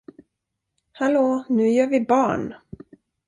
Hallå, 0.91 1.43
nu 1.49 1.69
gör 1.71 1.87
vi 1.87 2.01
barn! 2.01 2.53